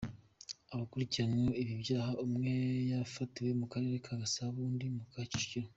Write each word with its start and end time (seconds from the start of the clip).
Abakurikiranyweho 0.73 1.51
ibi 1.63 1.73
byaha 1.83 2.11
umwe 2.25 2.53
yafatiwe 2.91 3.49
mu 3.59 3.65
Karere 3.71 3.95
ka 4.05 4.13
Gasabo 4.21 4.57
undi 4.69 4.85
mu 4.95 5.05
ka 5.13 5.23
Kicukiro. 5.31 5.69